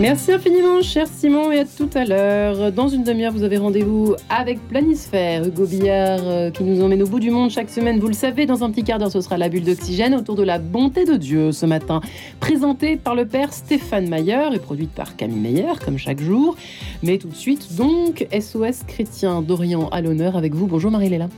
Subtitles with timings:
[0.00, 2.72] Merci infiniment, cher Simon, et à tout à l'heure.
[2.72, 7.06] Dans une demi-heure, vous avez rendez-vous avec Planisphère, Hugo Billard, euh, qui nous emmène au
[7.06, 8.00] bout du monde chaque semaine.
[8.00, 10.42] Vous le savez, dans un petit quart d'heure, ce sera la bulle d'oxygène autour de
[10.42, 12.00] la bonté de Dieu ce matin.
[12.40, 16.56] Présentée par le père Stéphane Mayer et produite par Camille Meyer, comme chaque jour.
[17.04, 20.66] Mais tout de suite, donc, SOS chrétien d'Orient à l'honneur avec vous.
[20.66, 21.28] Bonjour Marie-Léla.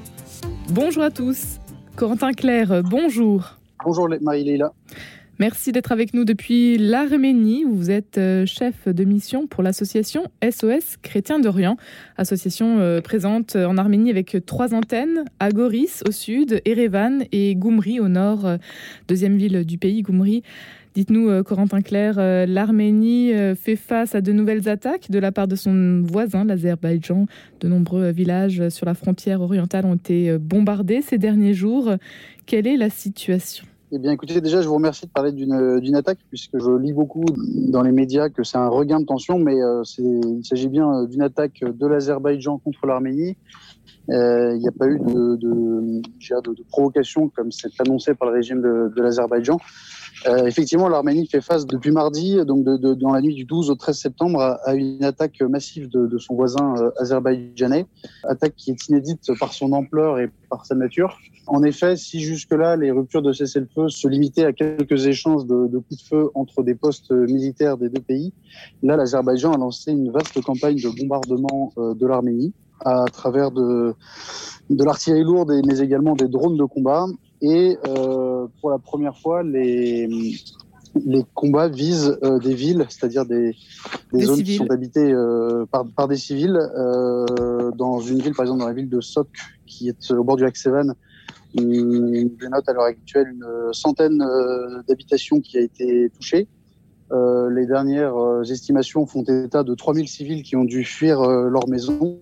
[0.71, 1.59] Bonjour à tous.
[1.95, 3.59] Corentin Claire, bonjour.
[3.85, 4.73] Bonjour Marie-Léla.
[5.39, 10.25] Merci d'être avec nous depuis l'Arménie, où vous êtes euh, chef de mission pour l'association
[10.43, 11.77] SOS Chrétien d'Orient,
[12.17, 18.01] association euh, présente en Arménie avec trois antennes, à Goris au sud, Erevan et Goumri
[18.01, 18.57] au nord, euh,
[19.09, 20.43] deuxième ville du pays, Goumri.
[20.95, 26.01] Dites-nous, Corentin Claire, l'Arménie fait face à de nouvelles attaques de la part de son
[26.01, 27.27] voisin, l'Azerbaïdjan.
[27.61, 31.93] De nombreux villages sur la frontière orientale ont été bombardés ces derniers jours.
[32.47, 33.67] Quelle est la situation?
[33.93, 37.25] Eh bien, écoutez, déjà, je vous remercie de parler d'une attaque, puisque je lis beaucoup
[37.37, 41.07] dans les médias que c'est un regain de tension, mais euh, il s'agit bien euh,
[41.07, 43.37] d'une attaque de l'Azerbaïdjan contre l'Arménie.
[44.11, 48.35] Euh, il n'y a pas eu de, de, de, provocation comme c'est annoncé par le
[48.35, 49.59] régime de, de l'Azerbaïdjan.
[50.27, 53.75] Euh, effectivement, l'Arménie fait face depuis mardi, donc de, dans la nuit du 12 au
[53.75, 57.87] 13 septembre, à, une attaque massive de, son voisin euh, azerbaïdjanais.
[58.25, 61.19] Attaque qui est inédite par son ampleur et par sa nature.
[61.49, 65.79] En effet, si jusque-là les ruptures de cessez-le-feu se limitaient à quelques échanges de, de,
[65.79, 68.33] coups de feu entre des postes militaires des deux pays,
[68.83, 72.53] là l'Azerbaïdjan a lancé une vaste campagne de bombardement euh, de l'Arménie
[72.85, 73.95] à travers de,
[74.71, 77.07] de l'artillerie lourde, mais également des drones de combat.
[77.43, 80.09] Et euh, pour la première fois, les,
[81.05, 83.55] les combats visent euh, des villes, c'est-à-dire des,
[84.13, 86.59] des, zones qui sont habitées euh, par, par, des civils.
[87.77, 89.29] Dans une ville, par exemple, dans la ville de Sok,
[89.67, 90.95] qui est au bord du lac Sevan,
[91.59, 94.23] on note à l'heure actuelle une centaine
[94.89, 96.49] d'habitations qui a été touchée.
[97.11, 102.19] Les dernières estimations font état de 3000 civils qui ont dû fuir leur maison.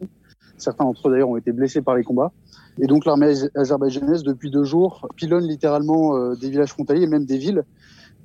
[0.64, 2.32] Certains d'entre eux d'ailleurs ont été blessés par les combats.
[2.80, 7.26] Et donc l'armée azerbaïdjanaise, depuis deux jours, pilonne littéralement euh, des villages frontaliers et même
[7.26, 7.64] des villes,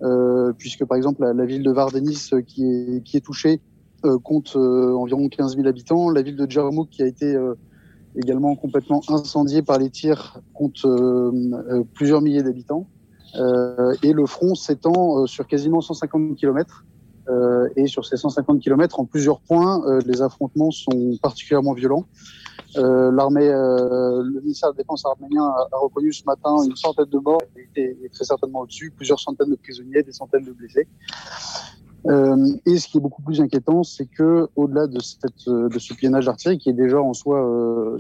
[0.02, 3.60] euh, puisque par exemple la, ville de Vardenis euh, qui est, touchée
[4.24, 6.10] compte environ 15 000 habitants.
[6.10, 7.38] La ville de Djarmouk qui a été
[8.16, 10.86] également complètement incendiée par les tirs compte
[11.94, 12.88] plusieurs milliers d'habitants.
[13.36, 16.86] et le front s'étend sur quasiment 150 kilomètres.
[17.30, 22.06] Euh, et sur ces 150 km, en plusieurs points, euh, les affrontements sont particulièrement violents.
[22.78, 27.18] Euh, l'armée, le ministère de la Défense arménien a, reconnu ce matin une centaine de
[27.20, 27.42] morts
[27.76, 30.88] et, très certainement au-dessus, plusieurs centaines de prisonniers, des centaines de blessés.
[32.66, 36.70] Et ce qui est beaucoup plus inquiétant, c'est que au-delà de, ce pionnage artillerie, qui
[36.70, 37.40] est déjà en soi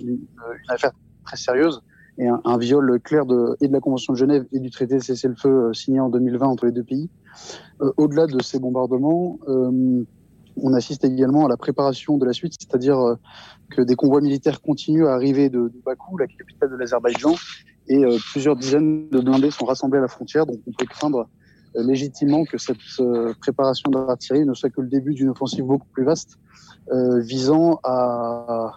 [0.01, 0.19] une,
[0.67, 0.91] affaire
[1.25, 1.81] très sérieuse
[2.19, 4.99] et un, viol clair de, et de la Convention de Genève et du traité de
[5.01, 7.09] cessez-le-feu signé en 2020 entre les deux pays,
[7.81, 10.03] euh, au-delà de ces bombardements, euh,
[10.57, 13.15] on assiste également à la préparation de la suite, c'est-à-dire euh,
[13.69, 17.35] que des convois militaires continuent à arriver de, Bakou, la capitale de l'Azerbaïdjan,
[17.87, 20.45] et plusieurs dizaines de blindés sont rassemblés à la frontière.
[20.45, 21.27] Donc on peut craindre
[21.73, 22.77] légitimement que cette
[23.41, 26.37] préparation de l'artillerie ne soit que le début d'une offensive beaucoup plus vaste,
[26.91, 28.73] visant à,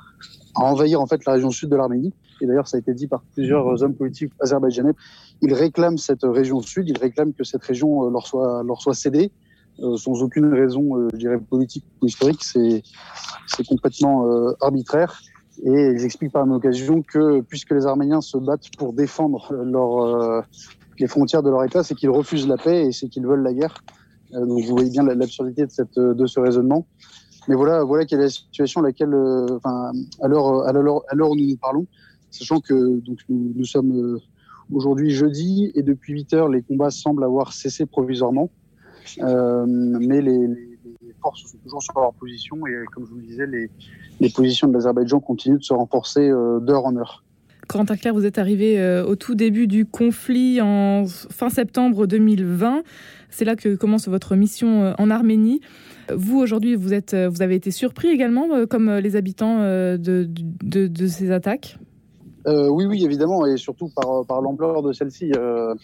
[0.54, 2.14] envahir en fait la région sud de l'Arménie.
[2.42, 4.94] Et d'ailleurs, ça a été dit par plusieurs hommes politiques azerbaïdjanais
[5.42, 8.94] ils réclament cette région sud, ils réclament que cette région euh, leur soit, leur soit
[8.94, 9.32] cédée,
[9.80, 12.42] euh, sans aucune raison, euh, je dirais, politique ou historique.
[12.44, 12.82] C'est,
[13.68, 14.26] complètement
[14.60, 15.20] arbitraire.
[15.64, 20.44] Et ils expliquent par une occasion que, puisque les Arméniens se battent pour défendre leur,
[20.98, 23.52] les frontières de leur État, c'est qu'ils refusent la paix et c'est qu'ils veulent la
[23.52, 23.84] guerre.
[24.32, 25.66] donc vous voyez bien l'absurdité
[25.96, 26.86] de, ce raisonnement.
[27.48, 29.14] Mais voilà, voilà quelle est la situation à laquelle,
[29.64, 31.86] à l'heure où nous nous parlons,
[32.32, 34.18] sachant que donc nous, sommes
[34.72, 38.50] aujourd'hui jeudi et depuis 8 heures, les combats semblent avoir cessé provisoirement.
[39.20, 40.48] Euh, mais les,
[41.20, 44.74] forces sont toujours sur leur position et comme je vous le disais, les, positions de
[44.74, 47.22] l'Azerbaïdjan continuent de se renforcer euh, d'heure en heure.
[47.68, 52.82] Quentin Claire, vous êtes arrivé euh, au tout début du conflit en fin septembre 2020.
[53.30, 55.60] C'est là que commence votre mission euh, en Arménie.
[56.14, 61.30] Vous, aujourd'hui, vous, êtes, vous avez été surpris également, euh, comme les habitants de ces
[61.30, 61.78] attaques?
[62.46, 65.32] Euh, oui, oui, évidemment, et surtout par, par l'ampleur de celle-ci.
[65.36, 65.74] Euh,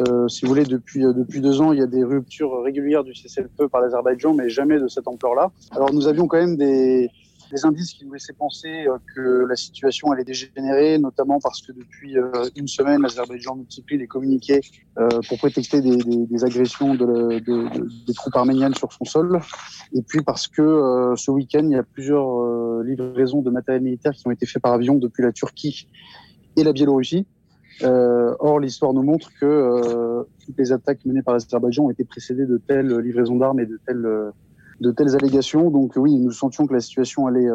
[0.00, 3.14] euh, si vous voulez, depuis, depuis deux ans, il y a des ruptures régulières du
[3.14, 5.52] cessez-le-feu par l'Azerbaïdjan, mais jamais de cette ampleur-là.
[5.70, 7.10] Alors nous avions quand même des,
[7.50, 11.72] des indices qui nous laissaient penser euh, que la situation allait dégénérer, notamment parce que
[11.72, 14.60] depuis euh, une semaine, l'Azerbaïdjan multiplie les communiqués
[14.98, 19.40] euh, pour prétexter des, agressions de, de, de, des troupes arméniennes sur son sol,
[19.92, 24.26] et puis parce que ce week-end, il y a plusieurs livraisons de matériel militaire qui
[24.26, 25.88] ont été faits par avion depuis la Turquie
[26.56, 27.26] et la Biélorussie.
[27.82, 32.58] Or, l'histoire nous montre que toutes les attaques menées par l'Azerbaïdjan ont été précédées de
[32.58, 34.32] telles livraisons d'armes et de telles
[34.80, 35.70] de telles allégations.
[35.70, 37.48] Donc oui, nous sentions que la situation allait,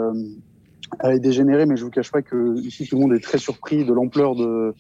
[0.99, 3.85] allait dégénérer, mais je vous cache pas que ici tout le monde est très surpris
[3.85, 4.73] de l'ampleur de,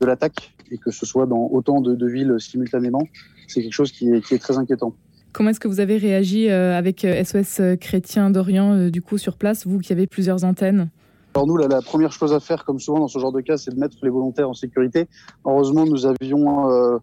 [0.00, 3.02] de l'attaque et que ce soit dans autant de, de villes simultanément,
[3.46, 4.94] c'est quelque chose qui est, qui est très inquiétant.
[5.32, 9.78] Comment est-ce que vous avez réagi avec SOS Chrétien d'Orient, du coup, sur place, vous
[9.78, 10.90] qui avez plusieurs antennes?
[11.34, 13.56] Alors nous, la, la, première chose à faire, comme souvent dans ce genre de cas,
[13.56, 15.06] c'est de mettre les volontaires en sécurité.
[15.44, 16.98] Heureusement, nous avions, euh,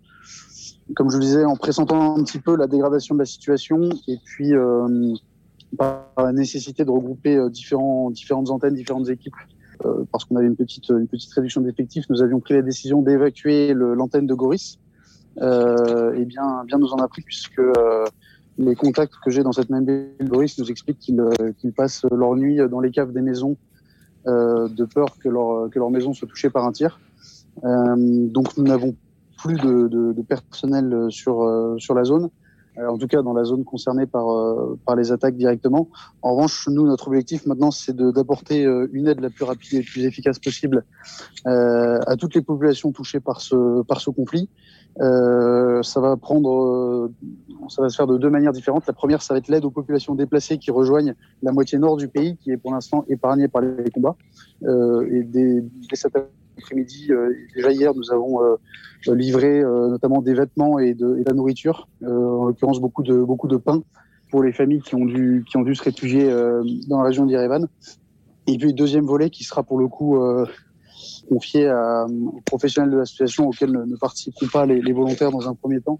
[0.96, 4.18] comme je le disais, en pressentant un petit peu la dégradation de la situation, et
[4.24, 5.14] puis euh,
[5.78, 9.34] par la nécessité de regrouper euh, différents, différentes antennes, différentes équipes,
[9.86, 13.02] euh, parce qu'on avait une petite, une petite réduction d'effectifs, nous avions pris la décision
[13.02, 14.80] d'évacuer l'antenne de Goris.
[15.38, 17.62] Et bien, bien nous en a pris, puisque
[18.58, 21.22] les contacts que j'ai dans cette même ville, Goris, nous expliquent qu'ils
[21.60, 23.58] qu passent leur nuit dans les caves des maisons
[24.28, 27.00] euh, de peur que leur, que leur maison soit touchée par un tir.
[27.64, 28.96] Euh, donc nous n'avons
[29.46, 32.30] plus de, personnel sur, euh, sur la zone,
[32.78, 34.26] en tout cas dans la zone concernée par,
[34.86, 35.88] par les attaques directement.
[36.22, 39.84] En revanche, nous, notre objectif maintenant, c'est d'apporter une aide la plus rapide et la
[39.84, 40.84] plus efficace possible
[41.46, 44.50] à toutes les populations touchées par ce, par ce conflit.
[45.02, 47.12] Euh, ça va prendre,
[47.68, 48.88] ça va se faire de deux manières différentes.
[48.88, 52.08] La première, ça va être l'aide aux populations déplacées qui rejoignent la moitié nord du
[52.08, 54.16] pays, qui est pour l'instant épargnée par les combats.
[54.64, 55.96] Euh, et dès, dès
[56.56, 58.56] cet après-midi, euh, déjà hier, nous avons euh,
[59.08, 63.16] livré euh, notamment des vêtements et de, et de la nourriture, en l'occurrence beaucoup de
[63.16, 63.84] beaucoup de pain
[64.32, 66.30] pour les familles qui ont dû qui ont dû se réfugier
[66.88, 67.68] dans la région d'Irevan.
[68.48, 70.18] Et puis deuxième volet qui sera pour le coup
[71.30, 75.50] confié à, aux professionnels de l'association auxquels ne, ne, participeront pas les, les, volontaires dans
[75.50, 76.00] un premier temps,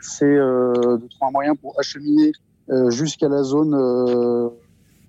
[0.00, 2.32] c'est euh, de trouver un moyen pour acheminer
[2.70, 4.48] euh, jusqu'à la zone euh,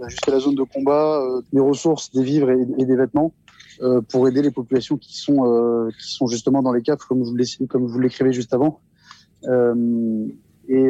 [0.08, 1.22] jusqu'à la zone de combat
[1.52, 3.34] des ressources, des vivres et des vêtements
[4.10, 8.32] pour aider les populations qui sont qui sont justement dans les caves comme vous l'écrivez
[8.32, 8.82] juste avant
[10.68, 10.90] et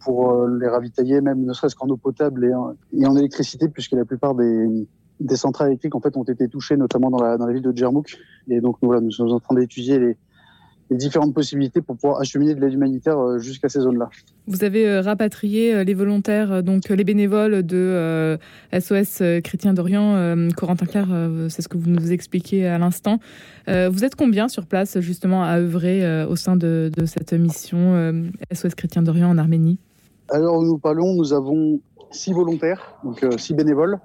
[0.00, 2.44] pour les ravitailler même ne serait-ce qu'en eau potable
[2.92, 7.10] et en, électricité puisque la plupart des centrales électriques en fait ont été touchées, notamment
[7.10, 8.18] dans la, dans la ville de Djermouk.
[8.48, 10.16] Et donc voilà, nous sommes en train d'étudier les,
[10.92, 14.08] les, différentes possibilités pour pouvoir acheminer de l'aide humanitaire euh, jusqu'à ces zones-là.
[14.46, 18.38] Vous avez euh, rapatrié euh, les volontaires, donc les bénévoles de
[18.72, 20.36] SOS Chrétien d'Orient.
[20.56, 21.08] Corentin Claire,
[21.48, 23.18] c'est ce que vous nous expliquez à l'instant.
[23.66, 28.22] vous êtes combien sur place justement à œuvrer au sein de, de cette mission
[28.52, 29.78] SOS Chrétien d'Orient en Arménie?
[30.28, 31.80] Alors nous parlons, nous avons
[32.10, 33.98] six volontaires, donc six bénévoles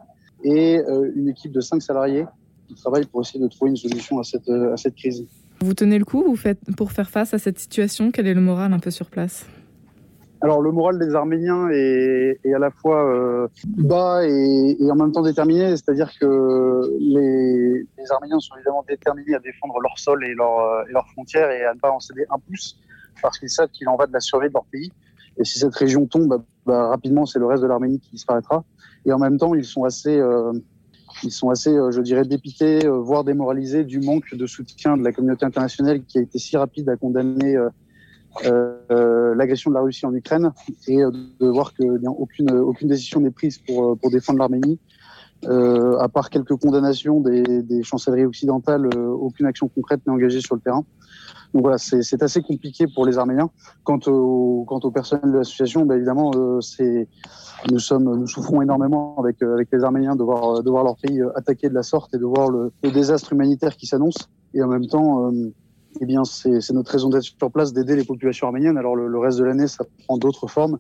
[0.44, 0.80] et
[1.16, 2.26] une équipe de cinq salariés
[2.68, 5.26] qui travaillent pour essayer de trouver une solution à cette, à cette crise.
[5.60, 6.36] Vous tenez le coup
[6.76, 9.46] pour faire face à cette situation Quel est le moral un peu sur place?
[10.42, 15.24] Alors le moral des Arméniens est, à la fois euh, bas et, en même temps
[15.24, 20.92] déterminé, c'est-à-dire que les, Arméniens sont évidemment déterminés à défendre leur sol et, leur, et
[20.92, 22.80] leurs frontières et à ne pas en céder un pouce,
[23.22, 24.92] parce qu'ils savent qu'il en va de la survie de leur pays.
[25.40, 28.64] Et si cette région tombe, bah, rapidement c'est le reste de l'Arménie qui disparaîtra.
[29.06, 30.54] Et en même temps ils sont assez euh,
[31.24, 35.04] ils sont assez euh, je dirais dépités euh, voire démoralisés du manque de soutien de
[35.04, 37.58] la communauté internationale qui a été si rapide à condamner
[38.46, 40.52] euh, l'agression de la Russie en Ukraine
[40.88, 44.80] et de voir que bien, aucune aucune décision n'est prise pour défendre l'Arménie
[45.46, 50.62] euh, à part quelques condamnations des, chancelleries occidentales, aucune action concrète n'est engagée sur le
[50.62, 50.84] terrain.
[51.54, 53.50] Donc voilà, c'est assez compliqué pour les Arméniens.
[53.84, 56.60] Quant au, quant personnel de l'association, bah évidemment, euh,
[57.70, 61.70] nous souffrons énormément avec euh, avec les Arméniens de voir voir leur pays euh, attaqué
[61.70, 64.30] de la sorte et de voir le, désastre humanitaire qui s'annonce.
[64.54, 65.54] Et en même temps, euh,
[66.00, 68.78] eh c'est notre raison d'être sur place d'aider les populations arméniennes.
[68.78, 70.78] Alors le, reste de l'année, ça prend d'autres formes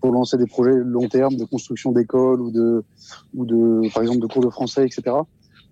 [0.00, 2.52] pour lancer des projets long terme de construction d'écoles ou
[3.34, 5.16] ou de par exemple de cours de français, etc.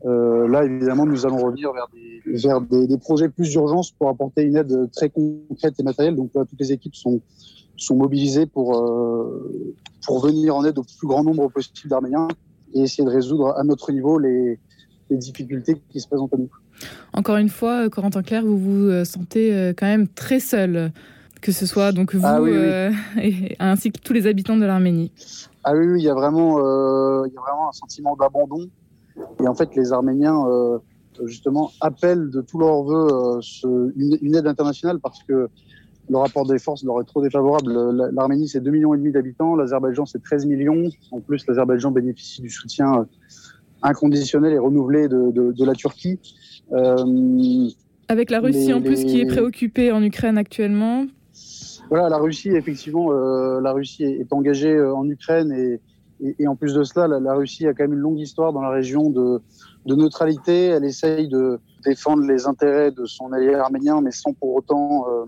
[0.04, 4.08] Euh, là, évidemment, nous allons revenir vers des, vers des, des projets plus d'urgence pour
[4.08, 6.16] apporter une aide très concrète et matérielle.
[6.16, 7.20] Donc là, toutes les équipes sont,
[7.76, 9.74] sont mobilisées pour, euh,
[10.06, 12.28] pour venir en aide au plus grand nombre possible d'Arméniens
[12.72, 14.58] et essayer de résoudre à notre niveau les,
[15.10, 16.50] les difficultés qui se présentent à nous.
[17.12, 20.92] Encore une fois, Corentin Claire, vous vous euh, sentez euh, quand même très seul,
[21.40, 22.56] que ce soit donc vous ah oui, oui.
[22.58, 22.90] Euh,
[23.22, 25.12] et, ainsi que tous les habitants de l'Arménie.
[25.64, 28.68] Ah oui, oui, il y a vraiment, euh, il y a vraiment un sentiment d'abandon
[29.42, 30.78] et en fait, les Arméniens, euh,
[31.24, 35.48] justement, appellent de tous leurs voeux euh, une, une, aide internationale parce que
[36.10, 37.72] le rapport des forces leur est trop défavorable.
[38.12, 39.54] L'Arménie, c'est 2,5 millions d'habitants.
[39.54, 40.88] L'Azerbaïdjan, c'est 13 millions.
[41.12, 43.04] En plus, l'Azerbaïdjan bénéficie du soutien euh,
[43.82, 46.18] inconditionnel et renouvelé de, de, de la Turquie.
[46.72, 47.68] Euh,
[48.08, 49.06] Avec la Russie, les, en plus, les...
[49.06, 51.06] qui est préoccupée en Ukraine actuellement.
[51.90, 55.80] Voilà, la Russie, effectivement, euh, la Russie est, engagée en Ukraine et,
[56.22, 58.60] et, et, en plus de cela, la, Russie a quand même une longue histoire dans
[58.60, 59.40] la région de,
[59.86, 60.66] neutralité.
[60.66, 65.24] Elle essaye de défendre les intérêts de son allié arménien, mais sans pour autant euh,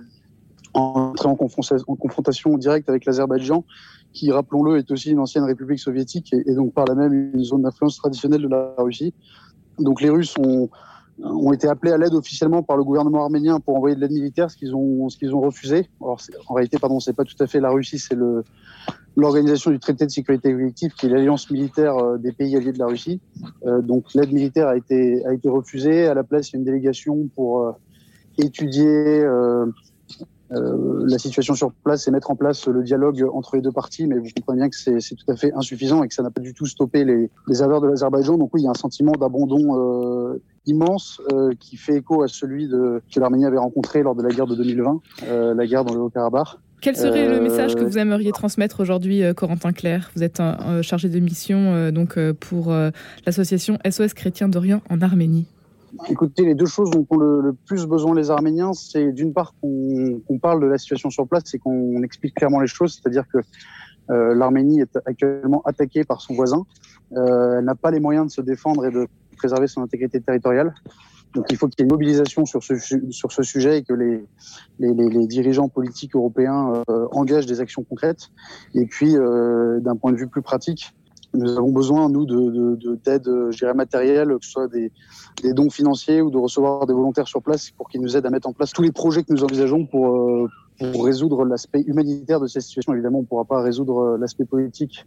[0.75, 3.64] entrer en, confrontation directe avec l'Azerbaïdjan,
[4.12, 7.62] qui, rappelons-le, est aussi une ancienne république soviétique et, donc par la même une zone
[7.62, 9.14] d'influence traditionnelle de la Russie.
[9.78, 10.68] Donc les Russes ont,
[11.21, 14.50] ont été appelés à l'aide officiellement par le gouvernement arménien pour envoyer de l'aide militaire,
[14.50, 15.88] ce qu'ils ont, ce ont refusé.
[16.00, 18.16] Alors, en réalité, pardon, c'est pas tout à fait la Russie, c'est
[19.16, 22.78] l'organisation du traité de sécurité collective, qui est l'alliance militaire euh, des pays alliés de
[22.78, 23.21] la Russie.
[23.66, 26.07] Euh, donc, l'aide militaire a été, a été refusée.
[26.07, 27.73] À la place, il y a une délégation pour euh,
[28.38, 29.23] étudier
[30.54, 34.06] euh, la situation sur place et mettre en place le dialogue entre les deux parties,
[34.06, 36.40] mais vous comprenez bien que c'est tout à fait insuffisant et que ça n'a pas
[36.40, 38.38] du tout stoppé les, les aveurs de l'Azerbaïdjan.
[38.38, 42.28] Donc oui, il y a un sentiment d'abandon euh, immense euh, qui fait écho à
[42.28, 45.85] celui de, que l'Arménie avait rencontré lors de la guerre de 2020, euh, la guerre
[45.85, 46.49] dans le Haut-Karabakh.
[46.80, 51.09] Quel serait le message que vous aimeriez transmettre aujourd'hui, Corentin Claire Vous êtes un, chargé
[51.09, 52.75] de mission donc, pour
[53.25, 55.47] l'association SOS Chrétien d'Orient en Arménie.
[56.08, 60.38] Écoutez, les deux choses dont ont le, plus besoin les Arméniens, c'est d'une part qu'on
[60.40, 63.38] parle de la situation sur place et qu'on explique clairement les choses, c'est-à-dire que
[64.11, 66.64] euh, l'Arménie est actuellement attaquée par son voisin.
[67.12, 69.06] Euh, elle n'a pas les moyens de se défendre et de
[69.37, 70.75] préserver son intégrité territoriale.
[71.34, 75.68] Donc il faut qu'il y ait une mobilisation sur ce, sujet et que les, dirigeants
[75.68, 78.30] politiques européens euh, engagent des actions concrètes.
[78.75, 80.94] Et puis, d'un point de vue plus pratique,
[81.34, 84.92] nous avons besoin, nous, d'aide de, de, matérielle, que ce soit des,
[85.42, 88.30] des, dons financiers ou de recevoir des volontaires sur place pour qu'ils nous aident à
[88.30, 90.48] mettre en place tous les projets que nous envisageons pour, euh,
[90.78, 92.92] pour résoudre l'aspect humanitaire de cette situation.
[92.92, 95.06] Évidemment, on ne pourra pas résoudre euh, l'aspect politique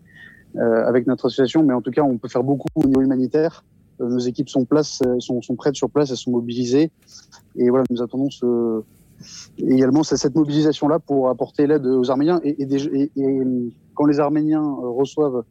[0.55, 3.63] euh, avec notre association, mais en tout cas, on peut faire beaucoup au niveau humanitaire.
[4.01, 6.91] Euh, nos équipes sont, place, sont, sont prêtes sur place, elles sont mobilisées.
[7.55, 8.81] Et voilà, nous attendons ce,
[9.57, 12.39] également cette mobilisation-là pour apporter l'aide aux Arméniens.
[12.43, 15.43] Et, et, et, quand les Arméniens reçoivent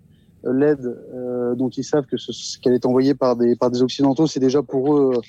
[0.52, 4.26] l'aide euh, dont ils savent que ce, qu'elle est envoyée par des, par des Occidentaux,
[4.26, 5.20] c'est déjà pour eux